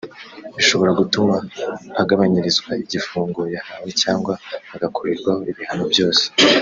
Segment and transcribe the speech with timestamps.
[0.57, 1.35] bishobora gutuma
[2.01, 4.33] agabanyirizwa igifungo yahawe cyangwa
[4.75, 6.25] agakurirwaho ibihano byose